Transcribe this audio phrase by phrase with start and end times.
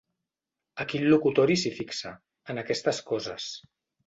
[0.85, 2.15] Aquí al locutori s'hi fixa,
[2.55, 3.53] en aquestes coses.